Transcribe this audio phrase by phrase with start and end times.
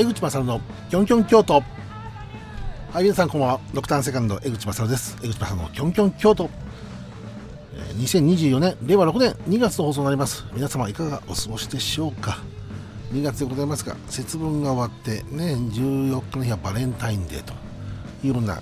[0.00, 1.62] 江口勝のキョンキョン京都。
[2.90, 3.60] はい皆さんこんばんは。
[3.74, 5.18] ドクターセカンド江口勝です。
[5.22, 6.48] 江口勝のキョンキョン京都。
[7.98, 10.46] 2024年令和6年2月の放送になります。
[10.54, 12.38] 皆様いかがお過ごしでしょうか。
[13.12, 17.52] 2月でございますが節分が終わってね14日の日はバレンタインデーと。
[18.24, 18.54] いうような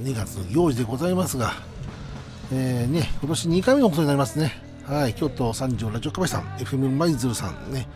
[0.00, 1.54] 2月の行事でございますが。
[2.52, 4.52] えーね、今年2回目の放送になりますね。
[4.84, 7.88] はい、京都三条ラジオカメさん、FM マイズルさんね、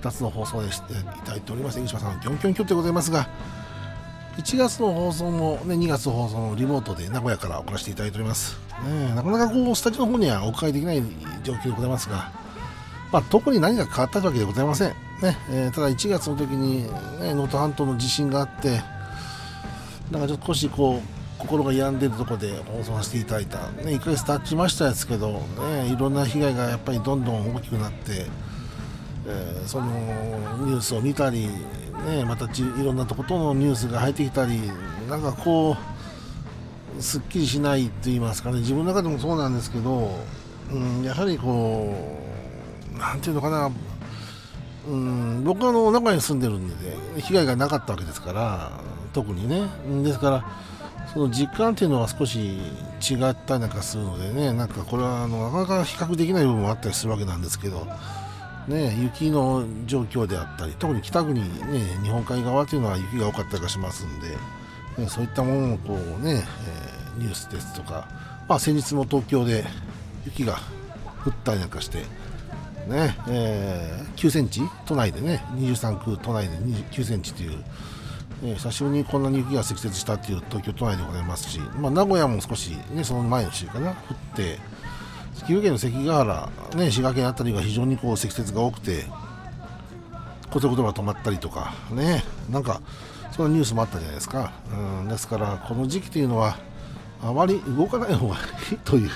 [0.00, 1.80] 2つの放送でしていただいております。
[1.80, 3.28] 江島さん、キョンキョンキョンでございますが、
[4.38, 8.56] 1月の放送も、ね、2月の放送もリモートで名古屋から送らせていただいております。
[8.84, 11.02] ね、なかなかこう、スタジオの方にはお伺いできない
[11.42, 12.30] 状況でございますが、
[13.12, 14.88] まあ、特に何が変わったわけでございません。
[15.22, 18.80] ねえーただ1月の時に、ね、能登半島の地震があって、
[20.12, 28.26] なんかちょっと少しこう心が病んでるところで放送させていただいた、ね、1ヶ月経ちましたですけど、ね、いろんな被害がやっぱりどんどん大きくなって、
[29.26, 29.86] えーその
[30.66, 31.48] ニュースを見たり、
[32.06, 34.60] ね、またちいろんなところのニュースが入ってきたり
[35.08, 35.76] なんかこ
[36.98, 38.60] うすっきりしないと言いますかね。
[38.60, 40.10] 自分の中でもそうなんですけど、
[40.72, 41.94] うん、やはりこ
[42.94, 43.70] うなんていうのかな
[44.88, 48.80] うん、僕はの名古屋に住んでるんで被害がなかったわけですから
[49.12, 49.68] 特にね。
[50.02, 50.44] ですから
[51.12, 57.86] その実感っていうのは少し違ったりなんかするのでねなんかこれはあのなかなか比較できない部分もあったりするわけなんですけど、
[58.68, 61.48] ね、雪の状況であったり特に北国、ね、
[62.02, 64.28] 日本海側というのは雪が多かったりしますんで、
[65.02, 68.08] ね、そういったものをこうね、えーニュースですとか、
[68.48, 69.64] まあ、先日も東京で
[70.24, 70.58] 雪が
[71.24, 71.98] 降ったりなんかして
[72.86, 77.64] ねえー9センチ都内でね23区都内で9センチという、
[78.44, 83.96] え久しぶりにこんなに雪が積雪したっていう東京都内でございますし、まあ、名古屋も少し、ね、その前の週かな降っ
[84.36, 84.58] て
[85.46, 89.04] 岐阜県の関ヶ原、ね、滋賀県あたりが非常にこう積雪が多くて
[90.52, 92.80] 交通言葉が止まったりとかねなんか
[93.32, 94.52] そんなニュースもあったじゃないですか、
[95.00, 96.58] うん、ですからこの時期というのは
[97.22, 98.36] あまり動かない方が
[98.70, 99.10] いいという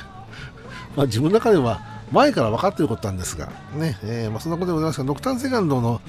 [0.96, 1.80] まあ、自分の中では
[2.12, 6.02] 前から分かっていることなんですが、ねえーまあ、そんなことでございますが、ドクターセカンドの、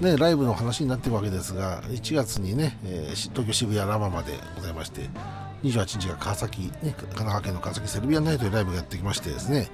[0.00, 5.08] ね、ライブの話になっているわけですが、1月にね、えー東京渋谷ラマまでございまして、
[5.64, 9.68] 28日が川崎、ね、神奈川県の川崎セルビアンナイトでライブがやってきましてですね、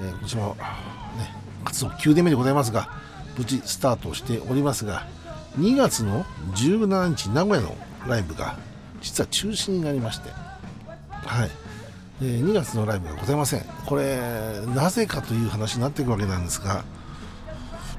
[0.00, 1.34] えー今年も、ね、
[1.64, 2.88] 活動9年目でございますが、
[3.36, 5.06] 無事スタートしておりますが、
[5.58, 6.24] 2月の
[6.54, 8.56] 17日、名古屋のライブが
[9.00, 10.30] 実は中止になりまして、
[11.10, 11.50] はい。
[12.22, 13.64] えー2月のライブがございません。
[13.86, 14.20] これ、
[14.74, 16.84] なぜかという話になっていくわけなんですが、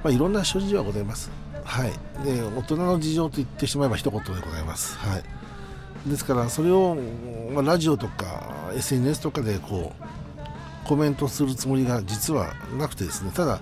[0.03, 1.31] まあ、いろんな諸事情はございます。
[1.65, 1.91] はい。
[2.23, 4.97] で、大人の事情と言ってしまえば一言でございます。
[4.99, 5.23] はい。
[6.05, 6.95] ですから、それを、
[7.53, 13.59] まあ、ラジオとか SNS とかでこう、コメントするつもりが実はなくてですね、ただ、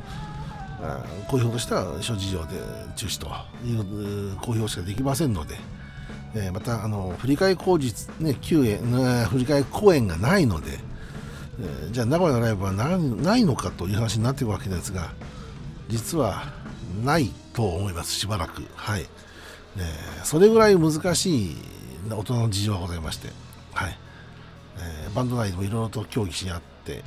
[0.81, 2.47] あー公表としては諸事情で
[2.95, 3.27] 中止と
[3.65, 5.55] いう公表しかできませんので、
[6.35, 10.79] えーまたあの振り替え工事、ね、休園ね振り替公演がないので、
[11.61, 15.13] えーじゃあ名古屋のライブはなないのかという話になっていくわけですが
[15.87, 16.43] 実は
[17.05, 18.63] ないと思いますしばらく。
[18.75, 19.05] はい、
[19.77, 21.55] えーそれぐらい難しい
[22.09, 23.30] 大人の事情がございまして
[23.74, 23.97] はい、
[24.78, 27.03] えーバンド内でもいろいろと協議し合って、えー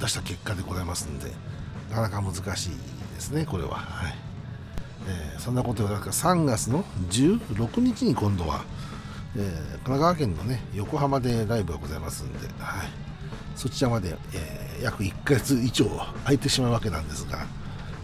[0.00, 1.30] 出した結果でございますので
[1.90, 2.70] なかなか難しい
[3.14, 3.74] ですねこれは。
[3.74, 4.14] はい。
[5.08, 8.64] えーそんなことよりなんか3月の16日に今度は、
[9.36, 12.88] えー神奈川県のね横浜でライブがございますんで、はい、
[13.56, 15.84] そちらまで、えー約1ヶ月以上
[16.24, 17.46] 空いてしまうわけなんですが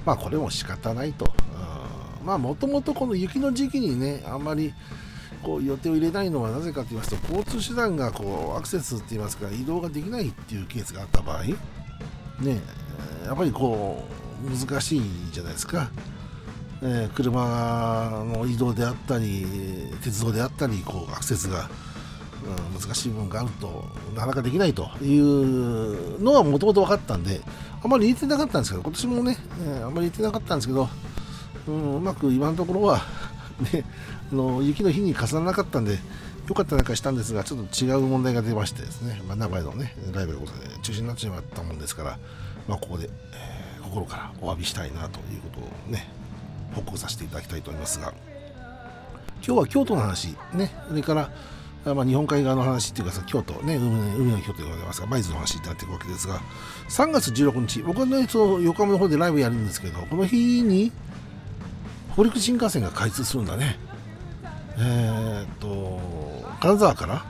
[0.05, 1.33] まあこれも仕方ないと。
[2.27, 4.75] もともとこの雪の時期にねあんまり
[5.46, 11.54] こう予定を入れないのはなぜかと言いますと交通手段がこうアクセスって言いますか移動ができないっていうケースがあった場合ね
[13.24, 14.02] やっぱりこ
[14.44, 15.88] う難しいじゃないですか。
[16.82, 19.46] えー車の移動であったり
[20.02, 23.84] 鉄道であったりこうアクセスが、うん難しい部分があると
[24.14, 27.40] なかなかできないというのはもともと分かったんで
[27.82, 30.88] あまり言えてなかったんですけど今年もね、えーあまり言ってなかったんですけど、
[31.66, 33.00] うん、うまく今のところは、
[33.61, 33.85] ね、
[34.32, 35.99] あの雪の日に重ならなかったんで
[36.49, 40.41] 良かったなんかしたんですがちょっと違う問題が出ましてですね、まあ、名古屋のねライブが
[40.82, 42.19] 中止になってしまったもんですから、
[42.69, 43.67] まあ、ここで、えー
[43.97, 46.08] 心からお詫びしたいなということをね
[46.75, 48.12] 報告させていただきたいと思いますが。
[49.47, 50.73] 今日は京都の話ね。
[50.88, 51.31] それから
[51.94, 56.41] まあ、日本海側の話っていうかさ京都ね海の海の京都でございますが舞鶴の話になっていくわけですが
[56.88, 60.91] 3月16日僕はねその横浜の方でライブやるんですけどこの日に
[62.16, 63.76] 北陸新幹線が開通するんだね。
[64.78, 66.00] えーっと
[66.60, 67.24] 金沢から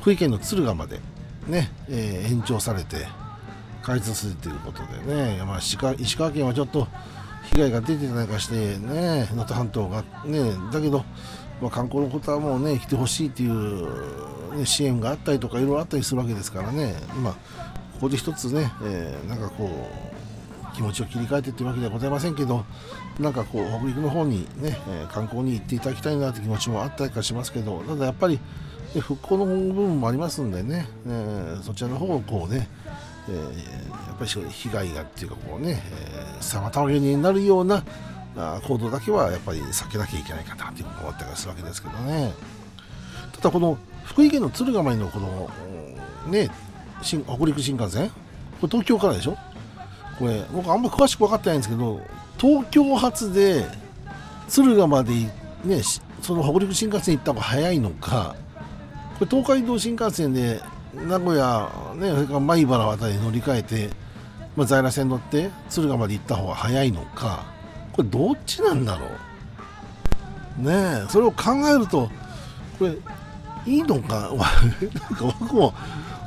[0.00, 1.00] 福井県の敦賀まで
[1.46, 3.06] ね、えー延長されて
[3.82, 6.88] 開通するということでね、まあ、石川石川県はちょっと
[7.52, 11.04] 被害が出てないかしてね能登半島がねだけど、
[11.60, 17.32] まあ、観光のことはもうね来てほしいっていう、ね、支援があったりとかいろいろあったりするわけですからねまあ
[17.94, 19.70] ここで一つね、えー、なんかこ
[20.72, 22.64] う気持ちを切り替えてっていうわけではございませんけど
[23.20, 28.40] なんかこう北陸の方にね、え観光に行っていただきたいなという気持ちもあったりかしますけどただやっぱり
[28.94, 32.66] で復興の部分もありますんでね、えー、そちらの方をこうね、
[33.28, 37.84] えー、やっぱり被害がっていうかこうね、えー、妨げになるような
[38.36, 42.32] あ行動だけはやっぱり避けなきゃいけないかなというふうに思ったりするわけですけどね。
[43.32, 45.50] ただこの福井県の敦賀までのこの
[46.28, 46.48] ね
[47.02, 48.08] 新北陸新幹線
[48.60, 49.36] これ東京からでしょ？
[50.18, 52.00] これ僕あんま詳しく分かってないんですけど
[52.40, 53.66] 東京発で
[54.48, 55.12] 敦賀まで
[55.64, 55.82] ね
[56.22, 58.34] その北陸新幹線行った方が早いのか
[59.18, 60.60] これ東海道新幹線で
[60.94, 63.90] 名古屋、ね、それから米原辺りに乗り換えて、
[64.56, 67.44] まあ、在来線乗って敦賀まで行った方が早いのか
[67.92, 69.06] これどっちなんだろ
[70.58, 70.62] う？
[70.62, 72.10] ねえそれを考えると
[72.78, 72.94] これ
[73.66, 75.74] いいのか なんか僕も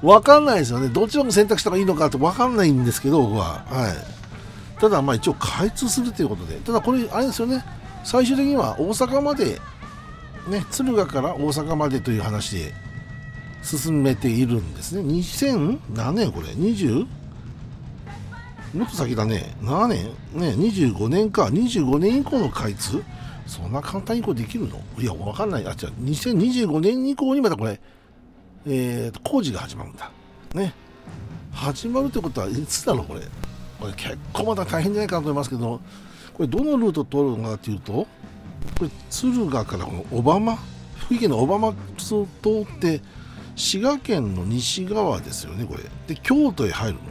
[0.02, 0.90] 分かんないですよね。
[0.90, 4.23] どっちを選択した方がいいのかって分かんないんですけど僕は、はい、
[4.84, 7.64] ただまあ一応開通するということでただこれあれですよね
[8.04, 9.62] 最終的には大阪まで
[10.50, 12.74] ね敦賀から大阪までという話で
[13.64, 15.02] 進めているんですね。
[15.02, 17.08] 2000何年これ？20?
[18.74, 19.56] もっと先だね。
[19.62, 20.04] 7年？
[20.34, 21.46] ね25年か。
[21.46, 23.02] 25年以降の開通？
[23.48, 24.82] そんな簡単にこうできるの？
[25.00, 25.66] いやわかんない。
[25.66, 25.76] あ違う。
[26.04, 27.80] 2025年以降にまたこれ
[28.66, 30.12] えー、工事が始まるんだ。
[30.54, 30.74] ね。
[31.54, 33.22] 始まるってことはいつだろう、これ？
[33.84, 35.82] これ結構まだ大変じゃないかなと思いますけど、
[36.34, 38.08] これどのルート通るのかというと、こ
[38.86, 40.56] れ敦賀からこの小浜、
[40.96, 43.02] 福井県の小浜を通って、
[43.58, 45.84] 滋賀県の西側ですよね、これ。
[46.08, 47.02] で、京都へ入るの。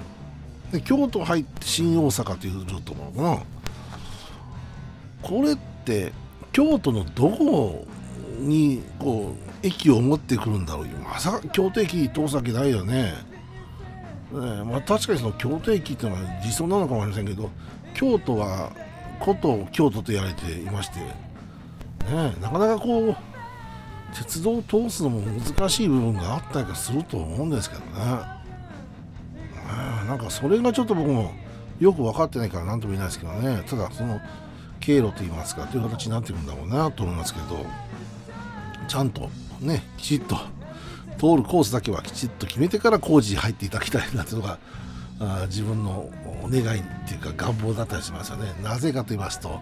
[0.72, 3.42] で、京都入って新大阪というルートなのかな。
[5.20, 6.14] これって、
[6.52, 7.86] 京都のどこ
[8.38, 13.12] にこう駅を持ってくるんだろうまさか京都駅通すわけないよね
[14.32, 17.50] ねまあ、確かにその京都駅っていうのは自走なのかもしれませんけど
[17.94, 18.72] 京都は
[19.20, 23.16] 古都京都と言われていまして、ね、なかなかこう
[24.14, 28.12] 鉄道を通すのも難しい部分があったりかすると思うんですけどね、ね、
[30.06, 31.32] なんかそれがちょっと僕も
[31.80, 33.62] よく分かってないから何とも言えないですけどね。
[33.66, 34.20] ただその
[34.80, 37.64] 経路といいますかという形になっていくんだろうなと思いますけど
[38.88, 39.30] ちゃんと
[39.60, 40.36] ねきちっと
[41.22, 44.58] 通るコースだけはきちっと決めてから工事に入っていただきたいなというのが
[45.20, 46.10] あ自分の
[46.50, 48.52] 願いっていうか願望だったりしますよね。
[48.60, 49.60] なぜかと言いますと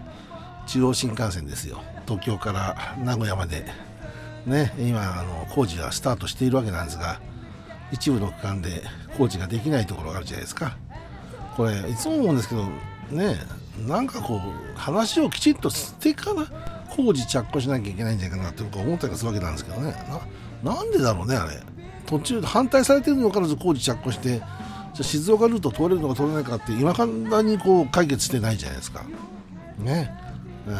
[0.65, 1.83] 中央新幹線ですよ。
[2.07, 3.63] 東京から名古屋まで。
[4.47, 7.21] ね今あの工事がスタートしているわけなんですが
[7.91, 8.81] 一部の区間で
[9.15, 10.77] 工事ができないところがあるじゃないですか。
[11.55, 12.63] これいつも思うんですけど
[13.11, 13.35] ね
[13.85, 16.47] なんかこう話をきちっとしてから
[16.89, 19.93] 工事着工しなきゃいけないんじゃないかなって僕は思ったりするわけなんですけどね。
[20.63, 21.59] なんでだろうねあれ。
[22.05, 24.41] 途中で反対されてるにもからず工事着工して
[24.93, 29.03] じゃ静岡ルート通れるのか通れないかって今簡単にこう解決してないじゃないですか。
[29.79, 30.13] ね。
[30.67, 30.71] え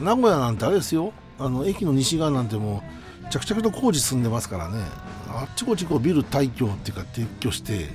[0.00, 1.12] ー、名古屋なんてあれですよ。
[1.38, 2.82] あの駅の西側なんても
[3.26, 4.78] う着々と工事進んでますからね。
[5.28, 7.88] あっちこっちこうビル退去っていうか撤去して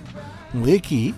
[0.53, 1.13] もう駅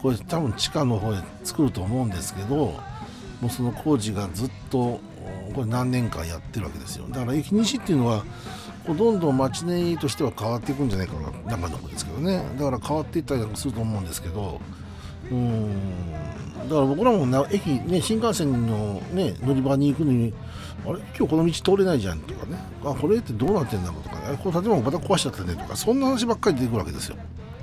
[0.00, 5.00] これ多分地下の方へ作ると思うんですけどもうその工事がずっと
[5.54, 7.06] これ何年間やってるわけですよ。
[7.08, 8.24] だから駅西っていうのは
[8.94, 12.42] どんどん街根としては変わっていくんじゃないかな生のですけどね。
[12.58, 14.60] だから変わっていったりすると思うんですけど。
[15.30, 16.12] うん。
[16.68, 20.32] だから僕らもな駅、ね、新幹線の、ね、乗り場に行くのに
[20.84, 20.98] あれ？
[21.16, 22.58] 今日この道通れないじゃんとかね。
[22.84, 24.38] あこれってどうなってんだろうとかね。
[24.42, 25.76] この建物また壊しちゃったねとか。
[25.76, 27.16] そんな話ばっかり出てくるわけですよ。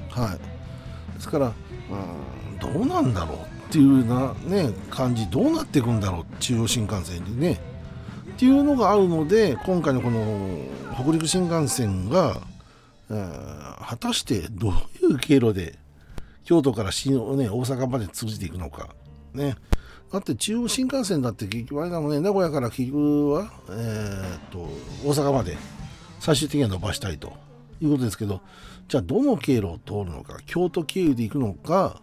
[0.10, 1.16] はい。
[1.16, 5.28] ですからうんどうなんだろうっていうな、ね、感じ。
[5.28, 7.60] どうなっていくんだろう中央新幹線でね。
[8.44, 10.58] っていうのがあるので今回のこの
[11.02, 12.42] 北陸新幹線が、
[13.10, 13.30] え、
[13.88, 14.72] 果たしてどう
[15.14, 15.80] いう経路で
[16.44, 18.90] 京都から新、ね、大阪まで通じていくのか
[19.34, 19.56] ね。
[20.12, 24.58] だって中央新幹線だって結局あれだもんね名古屋から結局は、えー、っと
[25.08, 25.58] 大阪まで
[26.20, 27.32] 最終的には伸ばしたいと。
[27.82, 28.42] いうことですけど
[28.88, 32.02] じゃあどの経路を通るのか京都経由で行くのか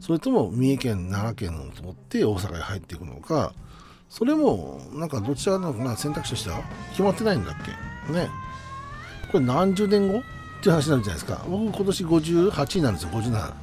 [0.00, 3.54] それとも三重県奈良県を通って大阪に入っていくのか
[4.10, 8.12] それもなんかどちらの選択肢としては決まってないんだっけ？
[8.12, 8.28] ね。
[9.32, 10.22] これ何十年後っ
[10.60, 11.44] ていう話になるじゃないですか。
[11.48, 13.10] 僕今年58になるんですよ。
[13.18, 13.54] 57こ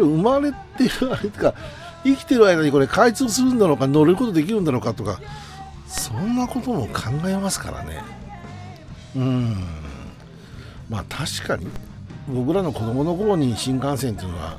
[0.00, 0.56] れ生まれて
[1.04, 1.54] るあれか
[2.02, 5.20] 生きてる間にこれ開通するんだろうか乗ることできるんだろうかとか。
[5.86, 8.02] そんなことも考えますからね。
[9.16, 9.56] うん。
[10.88, 11.66] まあ確かに
[12.28, 14.56] 僕らの子供の頃に新幹線っていうのは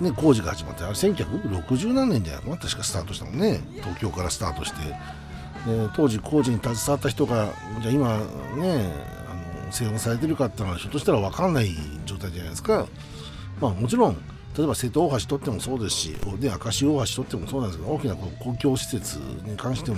[0.00, 2.56] ね、工事が始まってあれ1960何年じゃないかな。
[2.56, 3.60] 確かスタートしたもんね。
[3.76, 4.94] 東京からスタートして。
[5.66, 7.52] で当時工事に携わった人が
[7.82, 8.18] じゃあ今
[8.56, 8.92] ね
[9.28, 11.70] あの制御されてるかっていうのはひょっとしたら分かんない
[12.06, 12.86] 状態じゃないですか、
[13.60, 14.16] まあ、もちろん
[14.56, 19.96] 例えば瀬戸大橋取ってもそうですしで明石大橋取ってもそうなんですけど大きな公共施設に関しても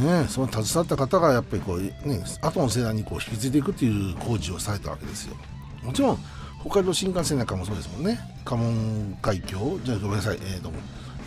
[0.00, 5.36] ねその携わった方がやっぱりこう、ね、後の世代にこう引き継いでいくっていう工事をされたわけですよ。
[5.82, 6.18] もちろん
[6.60, 8.18] 北海道新幹線なんかもそうですもんね。
[8.44, 9.78] 関門海峡。
[9.84, 10.70] じゃあごめんなさい、えー、と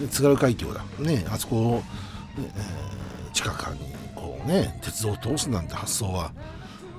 [0.10, 0.84] 津軽海峡だ。
[1.00, 1.84] ねあそこを、
[2.38, 6.32] えー、近くにこうね鉄道を通すなんて発想は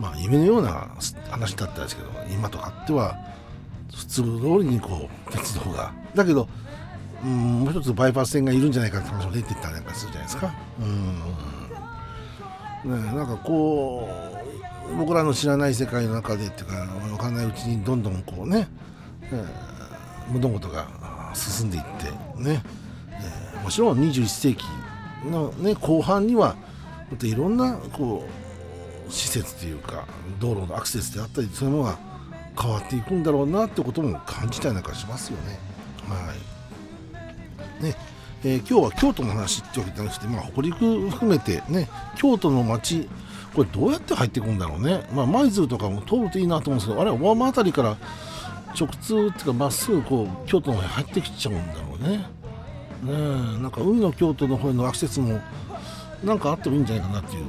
[0.01, 0.89] まあ夢のような
[1.31, 3.17] 話だったんですけど今とかっては
[3.95, 5.93] 普通通りにこう鉄道が。
[6.15, 6.49] だけど
[7.25, 10.55] うんもう一つバイパス線がいるんじゃないかって話も出てったりなんかするじゃないですか。
[10.81, 11.62] うん。
[12.85, 14.09] ねなんかこ
[14.91, 18.69] う僕らの知らない世界の中でっていうか分かんないうちにどんどんこうね、
[19.25, 20.87] えー、物事が
[21.35, 22.11] 進んでいって
[22.41, 22.63] ね、
[23.11, 24.65] えー、もちろん21世紀
[25.25, 26.57] の、ね、後半には
[27.11, 28.27] またいろんなこ
[29.09, 30.07] う施設というか
[30.41, 31.99] 道路のアクセスであったりそういうものが
[32.61, 35.59] 変わっていくんだろうなってことも感じたりなんかしますよね。
[36.09, 36.35] は
[37.81, 38.12] いね
[38.45, 43.09] えー、今日は京都の話ってわけじゃなくて、まあ、北陸含めてね京都の街
[43.55, 47.97] これどうやって入っていくんだろうね、まあ、舞鶴とかも通るといいなと思うんですけどあれは大間辺りから
[48.79, 52.27] 直通っていうかまっすぐこう京都の方に入ってきちゃうんだろうね。
[53.03, 53.13] ね
[53.61, 55.41] なんか海の京都の方へのアクセスも
[56.25, 57.47] なんかあってもいいんじゃないかなっていう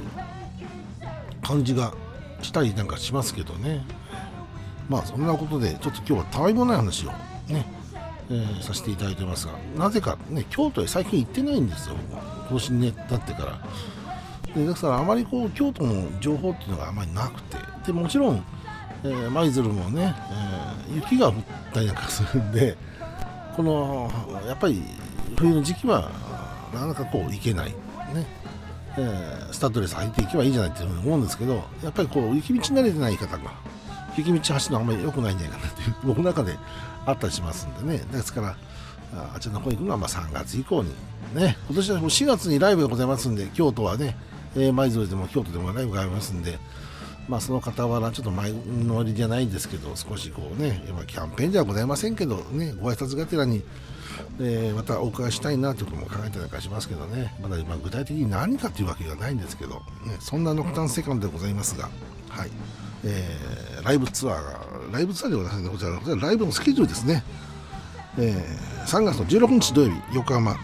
[1.42, 1.94] 感じが
[2.42, 3.84] したりなんかしますけどね。
[4.88, 7.12] まあそんなことでちょっと今日はたわいもない話を
[7.48, 7.64] ね、
[8.30, 11.96] えー、させていただいてますがなぜかね京都へ最近行ってないんですよ
[12.48, 13.60] 更新になってから。
[14.54, 17.56] でだからあまりこう京都の情報っていうのがあまりなくて。
[17.86, 18.44] でもちろん
[19.02, 20.14] 舞鶴、えー、もね、
[20.88, 21.34] えー、雪が降っ
[21.72, 22.76] たりなんかするんで
[23.56, 24.10] この
[24.46, 24.82] やっぱり
[25.36, 26.10] 冬の時期は
[26.72, 27.70] なかなかこう行けない。
[27.70, 27.74] ね。
[28.96, 33.52] えー、スタッドレス履いていけばいいじゃないって思うんですけどやっぱりこう雪道に慣れてない方が
[34.16, 36.56] 雪道走るのはあんまり良くないんじゃないかなという僕の中で
[37.06, 38.04] あったりしますんでね。
[38.12, 38.56] ですから
[39.34, 40.90] あちらの方に行くのはま3月以降に
[41.34, 41.56] ね。
[41.68, 44.16] 今年はもう4月にライブがございますんで京都はね
[44.56, 46.58] えー、舞鶴でも京都でもライブがありますんで、
[47.28, 53.62] まあ、その傍ら、ちょっと前乗りじゃないんですけど、少しこうね、今キャンペーンじゃございませんけど、ね、ご挨拶がてらに、
[54.40, 61.88] えー、またお伺いしたいなということも考えてなんかしますけどね、まだ今具体的に何かというわけではないんですけど、ね、そんなノクタンセカンドでございますが、
[62.28, 62.50] はい、
[63.04, 64.60] えー、ライブツアーが、
[64.92, 67.24] ライブツアーでございますね、こちら、こちらライブのスケジュールですね。
[68.18, 70.58] えー、3月の16日土曜日、横浜、ね、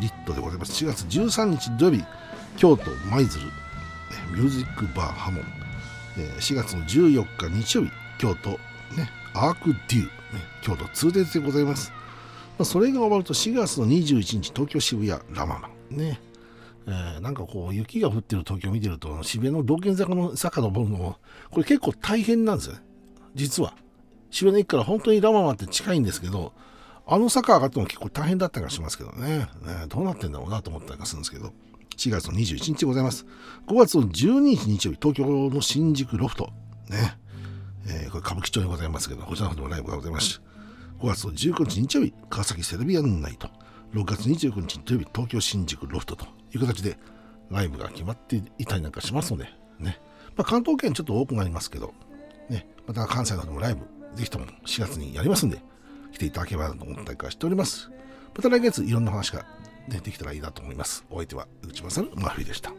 [0.00, 0.84] リットでございます。
[0.84, 2.04] 4月13日土曜日、
[2.56, 3.44] 京都舞鶴
[4.32, 5.69] ミュージックバーハモン
[6.16, 8.50] 4月の14日日曜日京都、
[8.96, 10.10] ね、アークデュー、ね、
[10.62, 15.70] 京都通鉄でございます、まあ、それが終わると4月の21日東京渋谷ラママ。
[15.90, 16.20] ね。
[16.86, 21.18] えー、なんかこう雪が降ってる東京を見てると渋谷の道玄坂の坂登るの
[21.50, 22.82] これ結構大変なんですよね。
[23.34, 23.74] 実は。
[24.30, 26.52] 渋谷の駅から本当にラママって近いんですけど
[27.06, 29.38] あの坂上がっても結構大変だったりしますけどね。
[29.38, 29.46] ね
[29.88, 31.52] どうなってんだろうなと思ったりするんですけど。
[31.96, 33.26] 4月の21日でございます。
[33.66, 36.50] 5月の12日日曜日、東京の新宿ロフト。
[36.88, 37.18] ね。
[37.86, 40.40] えー、これ歌舞伎町にございますけど、こちらの方でもライブがございます。
[41.00, 43.48] 5月の19日日曜日、川崎セルビアンナイト。
[43.94, 46.98] 6月29日土曜日、東京新宿ロフトという形で
[47.50, 50.00] ライブが決まっていたりなんかしますので、ね。
[50.36, 51.94] まあ、関東圏ちょっと多くなりますけど、
[52.48, 52.68] ね。
[52.86, 53.80] また関西の方でもライブ、
[54.14, 55.62] ぜひとも4月にやりますんで、
[56.12, 57.90] 来ていただければと思ったりしております。
[58.34, 59.44] また来月いろんな話が
[59.88, 61.04] 出てきたらいいなと思います。
[61.10, 62.72] お相手は内間さん、マフィーでした。